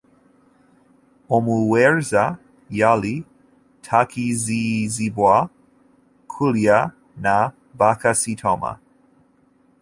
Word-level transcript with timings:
Omuweereza 1.35 2.23
yali 2.79 3.15
takkirizibwa 3.85 5.35
kulya 6.31 6.79
na 7.23 7.35
bakasitoma. 7.79 8.71